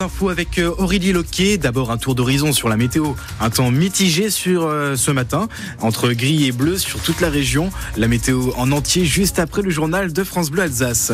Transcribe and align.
Info 0.00 0.28
avec 0.28 0.60
euh, 0.60 0.72
Aurélie 0.78 1.12
Loquet. 1.12 1.58
D'abord 1.58 1.90
un 1.90 1.98
tour 1.98 2.14
d'horizon 2.14 2.52
sur 2.52 2.68
la 2.68 2.76
météo. 2.76 3.14
Un 3.40 3.50
temps 3.50 3.72
mitigé 3.72 4.30
sur 4.30 4.64
euh, 4.64 4.94
ce 4.94 5.10
matin, 5.10 5.48
entre 5.80 6.12
gris 6.12 6.46
et 6.46 6.52
bleu 6.52 6.78
sur 6.78 7.00
toute 7.00 7.20
la 7.20 7.28
région. 7.28 7.72
La 7.96 8.06
météo 8.06 8.52
en 8.56 8.70
entier 8.70 9.04
juste 9.04 9.40
après 9.40 9.60
le 9.60 9.70
journal 9.70 10.12
de 10.12 10.22
France 10.22 10.52
Bleu 10.52 10.62
Alsace. 10.62 11.10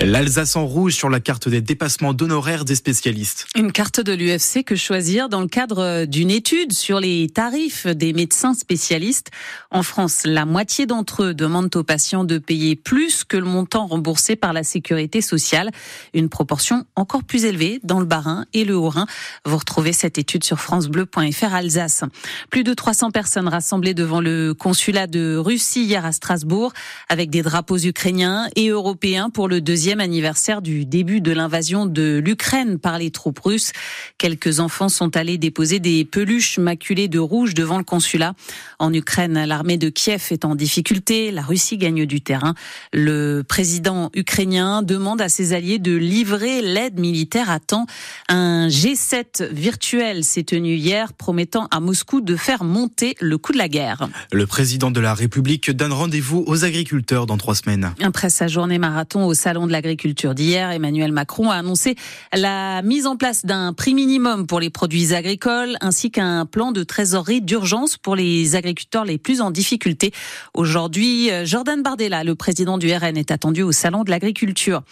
L'Alsace 0.00 0.54
en 0.54 0.64
rouge 0.64 0.94
sur 0.94 1.08
la 1.08 1.18
carte 1.18 1.48
des 1.48 1.60
dépassements 1.60 2.14
d'honoraires 2.14 2.64
des 2.64 2.76
spécialistes. 2.76 3.46
Une 3.56 3.72
carte 3.72 4.00
de 4.00 4.12
l'UFC 4.12 4.62
que 4.64 4.76
choisir 4.76 5.28
dans 5.28 5.40
le 5.40 5.48
cadre 5.48 6.04
d'une 6.04 6.30
étude 6.30 6.72
sur 6.72 7.00
les 7.00 7.28
tarifs 7.28 7.86
des 7.88 8.12
médecins 8.12 8.54
spécialistes. 8.54 9.30
En 9.72 9.82
France, 9.82 10.22
la 10.24 10.44
moitié 10.44 10.86
d'entre 10.86 11.24
eux 11.24 11.34
demandent 11.34 11.74
aux 11.74 11.82
patients 11.82 12.22
de 12.22 12.38
payer 12.38 12.76
plus 12.76 13.24
que 13.24 13.36
le 13.36 13.44
montant 13.44 13.88
remboursé 13.88 14.36
par 14.36 14.52
la 14.52 14.62
sécurité 14.62 15.20
sociale. 15.20 15.70
Une 16.14 16.28
proportion 16.28 16.84
encore 16.94 17.24
plus 17.24 17.44
élevée 17.44 17.80
dans 17.82 17.98
le 17.98 18.06
Bas-Rhin 18.06 18.44
et 18.54 18.64
le 18.64 18.76
Haut-Rhin. 18.76 19.06
Vous 19.46 19.56
retrouvez 19.56 19.92
cette 19.92 20.16
étude 20.16 20.44
sur 20.44 20.60
francebleu.fr 20.60 21.54
Alsace. 21.54 22.04
Plus 22.50 22.62
de 22.62 22.72
300 22.72 23.10
personnes 23.10 23.48
rassemblées 23.48 23.94
devant 23.94 24.20
le 24.20 24.54
consulat 24.54 25.08
de 25.08 25.36
Russie 25.36 25.82
hier 25.82 26.04
à 26.04 26.12
Strasbourg 26.12 26.72
avec 27.08 27.30
des 27.30 27.42
drapeaux 27.42 27.78
ukrainiens 27.78 28.46
et 28.54 28.68
européens 28.68 29.28
pour 29.30 29.48
le 29.48 29.60
deuxième 29.60 29.87
anniversaire 29.96 30.62
du 30.62 30.84
début 30.84 31.20
de 31.20 31.32
l'invasion 31.32 31.86
de 31.86 32.20
l'Ukraine 32.24 32.78
par 32.78 32.98
les 32.98 33.10
troupes 33.10 33.38
russes. 33.38 33.72
Quelques 34.18 34.60
enfants 34.60 34.88
sont 34.88 35.16
allés 35.16 35.38
déposer 35.38 35.80
des 35.80 36.04
peluches 36.04 36.58
maculées 36.58 37.08
de 37.08 37.18
rouge 37.18 37.54
devant 37.54 37.78
le 37.78 37.84
consulat. 37.84 38.34
En 38.78 38.92
Ukraine, 38.92 39.44
l'armée 39.44 39.78
de 39.78 39.88
Kiev 39.88 40.28
est 40.30 40.44
en 40.44 40.54
difficulté. 40.54 41.30
La 41.30 41.42
Russie 41.42 41.78
gagne 41.78 42.04
du 42.06 42.20
terrain. 42.20 42.54
Le 42.92 43.42
président 43.42 44.10
ukrainien 44.14 44.82
demande 44.82 45.20
à 45.20 45.28
ses 45.28 45.52
alliés 45.54 45.78
de 45.78 45.96
livrer 45.96 46.60
l'aide 46.60 47.00
militaire 47.00 47.50
à 47.50 47.58
temps. 47.58 47.86
Un 48.28 48.68
G7 48.68 49.50
virtuel 49.52 50.24
s'est 50.24 50.44
tenu 50.44 50.74
hier, 50.74 51.12
promettant 51.14 51.66
à 51.70 51.80
Moscou 51.80 52.20
de 52.20 52.36
faire 52.36 52.64
monter 52.64 53.16
le 53.20 53.38
coût 53.38 53.52
de 53.52 53.58
la 53.58 53.68
guerre. 53.68 54.08
Le 54.32 54.46
président 54.46 54.90
de 54.90 55.00
la 55.00 55.14
République 55.14 55.70
donne 55.70 55.92
rendez-vous 55.92 56.44
aux 56.46 56.64
agriculteurs 56.64 57.26
dans 57.26 57.36
trois 57.36 57.54
semaines. 57.54 57.92
Après 58.02 58.30
sa 58.30 58.48
journée 58.48 58.78
marathon 58.78 59.24
au 59.24 59.34
salon 59.34 59.66
de 59.66 59.72
l'agriculture 59.78 60.34
d'hier, 60.34 60.72
Emmanuel 60.72 61.12
Macron 61.12 61.50
a 61.50 61.54
annoncé 61.54 61.94
la 62.34 62.82
mise 62.82 63.06
en 63.06 63.16
place 63.16 63.46
d'un 63.46 63.72
prix 63.72 63.94
minimum 63.94 64.48
pour 64.48 64.58
les 64.58 64.70
produits 64.70 65.14
agricoles 65.14 65.76
ainsi 65.80 66.10
qu'un 66.10 66.46
plan 66.46 66.72
de 66.72 66.82
trésorerie 66.82 67.40
d'urgence 67.40 67.96
pour 67.96 68.16
les 68.16 68.56
agriculteurs 68.56 69.04
les 69.04 69.18
plus 69.18 69.40
en 69.40 69.52
difficulté. 69.52 70.12
Aujourd'hui, 70.54 71.30
Jordan 71.44 71.82
Bardella, 71.82 72.24
le 72.24 72.34
président 72.34 72.76
du 72.76 72.92
RN, 72.92 73.16
est 73.16 73.30
attendu 73.30 73.62
au 73.62 73.70
salon 73.70 74.02
de 74.02 74.10
l'agriculture. 74.10 74.82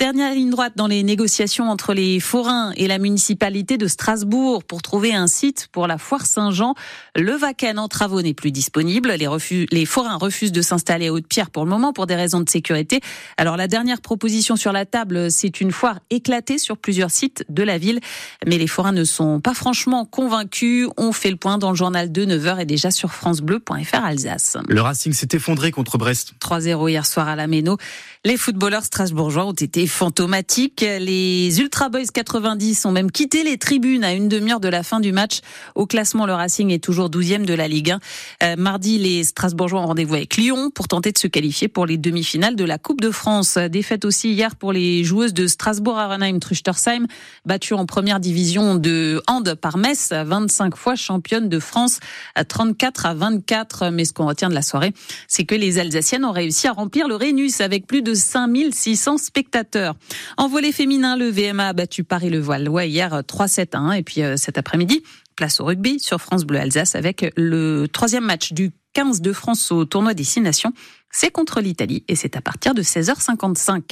Dernière 0.00 0.34
ligne 0.34 0.50
droite 0.50 0.72
dans 0.74 0.88
les 0.88 1.04
négociations 1.04 1.70
entre 1.70 1.94
les 1.94 2.18
forains 2.18 2.72
et 2.76 2.88
la 2.88 2.98
municipalité 2.98 3.78
de 3.78 3.86
Strasbourg 3.86 4.64
pour 4.64 4.82
trouver 4.82 5.14
un 5.14 5.28
site 5.28 5.68
pour 5.70 5.86
la 5.86 5.98
foire 5.98 6.26
Saint-Jean. 6.26 6.74
Le 7.14 7.32
Vacan 7.32 7.76
en 7.76 7.88
travaux 7.88 8.22
n'est 8.22 8.34
plus 8.34 8.50
disponible. 8.50 9.12
Les, 9.12 9.26
refus, 9.28 9.66
les 9.70 9.86
forains 9.86 10.16
refusent 10.16 10.52
de 10.52 10.62
s'installer 10.62 11.08
à 11.08 11.12
Haute-Pierre 11.12 11.50
pour 11.50 11.64
le 11.64 11.70
moment 11.70 11.92
pour 11.92 12.06
des 12.06 12.16
raisons 12.16 12.40
de 12.40 12.48
sécurité. 12.48 13.00
Alors 13.36 13.56
la 13.56 13.68
dernière 13.68 14.00
proposition 14.00 14.31
sur 14.40 14.72
la 14.72 14.86
table, 14.86 15.30
c'est 15.30 15.60
une 15.60 15.72
foire 15.72 15.98
éclatée 16.10 16.58
sur 16.58 16.78
plusieurs 16.78 17.10
sites 17.10 17.44
de 17.48 17.62
la 17.62 17.78
ville. 17.78 18.00
Mais 18.46 18.56
les 18.56 18.66
forains 18.66 18.92
ne 18.92 19.04
sont 19.04 19.40
pas 19.40 19.54
franchement 19.54 20.04
convaincus. 20.04 20.88
On 20.96 21.12
fait 21.12 21.30
le 21.30 21.36
point 21.36 21.58
dans 21.58 21.70
le 21.70 21.76
journal 21.76 22.10
de 22.10 22.24
9h 22.24 22.60
et 22.60 22.64
déjà 22.64 22.90
sur 22.90 23.12
francebleu.fr 23.12 24.04
Alsace. 24.04 24.56
Le 24.68 24.80
Racing 24.80 25.12
s'est 25.12 25.28
effondré 25.32 25.70
contre 25.70 25.98
Brest. 25.98 26.32
3-0 26.40 26.88
hier 26.88 27.04
soir 27.04 27.28
à 27.28 27.36
la 27.36 27.46
Méno. 27.46 27.76
Les 28.24 28.36
footballeurs 28.36 28.84
strasbourgeois 28.84 29.46
ont 29.46 29.52
été 29.52 29.86
fantomatiques. 29.86 30.80
Les 30.82 31.60
Ultra 31.60 31.88
Boys 31.88 32.06
90 32.12 32.86
ont 32.86 32.92
même 32.92 33.10
quitté 33.10 33.42
les 33.42 33.58
tribunes 33.58 34.04
à 34.04 34.12
une 34.12 34.28
demi-heure 34.28 34.60
de 34.60 34.68
la 34.68 34.82
fin 34.82 35.00
du 35.00 35.12
match. 35.12 35.40
Au 35.74 35.86
classement, 35.86 36.24
le 36.24 36.32
Racing 36.32 36.70
est 36.70 36.82
toujours 36.82 37.10
12e 37.10 37.44
de 37.44 37.54
la 37.54 37.68
Ligue 37.68 37.90
1. 37.90 38.00
Euh, 38.42 38.56
mardi, 38.56 38.98
les 38.98 39.24
Strasbourgeois 39.24 39.80
ont 39.80 39.86
rendez-vous 39.86 40.14
avec 40.14 40.36
Lyon 40.36 40.70
pour 40.70 40.88
tenter 40.88 41.12
de 41.12 41.18
se 41.18 41.26
qualifier 41.26 41.68
pour 41.68 41.84
les 41.84 41.98
demi-finales 41.98 42.56
de 42.56 42.64
la 42.64 42.78
Coupe 42.78 43.00
de 43.00 43.10
France. 43.10 43.58
Défaite 43.58 44.04
aussi 44.04 44.21
hier 44.30 44.56
pour 44.56 44.72
les 44.72 45.04
joueuses 45.04 45.34
de 45.34 45.46
Strasbourg, 45.46 45.98
Arenheim, 45.98 46.38
Truchtersheim, 46.40 47.06
battues 47.44 47.74
en 47.74 47.86
première 47.86 48.20
division 48.20 48.74
de 48.74 49.22
hand 49.26 49.54
par 49.54 49.78
Metz, 49.78 50.10
25 50.12 50.76
fois 50.76 50.94
championne 50.94 51.48
de 51.48 51.58
France, 51.58 52.00
à 52.34 52.44
34 52.44 53.06
à 53.06 53.14
24. 53.14 53.90
Mais 53.90 54.04
ce 54.04 54.12
qu'on 54.12 54.26
retient 54.26 54.48
de 54.48 54.54
la 54.54 54.62
soirée, 54.62 54.92
c'est 55.28 55.44
que 55.44 55.54
les 55.54 55.78
Alsaciennes 55.78 56.24
ont 56.24 56.32
réussi 56.32 56.68
à 56.68 56.72
remplir 56.72 57.08
le 57.08 57.16
Rhénus 57.16 57.60
avec 57.60 57.86
plus 57.86 58.02
de 58.02 58.14
5600 58.14 59.18
spectateurs. 59.18 59.94
En 60.36 60.48
volet 60.48 60.72
féminin, 60.72 61.16
le 61.16 61.28
VMA 61.28 61.68
a 61.68 61.72
battu 61.72 62.04
Paris-le-Voile 62.04 62.68
ouais, 62.68 62.88
hier 62.88 63.22
3-7 63.22 63.76
1. 63.76 63.92
Et 63.92 64.02
puis 64.02 64.22
euh, 64.22 64.36
cet 64.36 64.58
après-midi, 64.58 65.02
place 65.36 65.60
au 65.60 65.64
rugby 65.64 65.98
sur 65.98 66.20
France 66.20 66.44
Bleu 66.44 66.58
Alsace 66.60 66.94
avec 66.94 67.32
le 67.36 67.86
troisième 67.88 68.24
match 68.24 68.52
du 68.52 68.70
15 68.94 69.20
de 69.22 69.32
France 69.32 69.72
au 69.72 69.84
tournoi 69.84 70.14
des 70.14 70.24
Six 70.24 70.40
Nations. 70.40 70.72
C'est 71.10 71.30
contre 71.30 71.60
l'Italie 71.60 72.04
et 72.08 72.16
c'est 72.16 72.36
à 72.36 72.40
partir 72.40 72.74
de 72.74 72.82
16h55. 72.82 73.82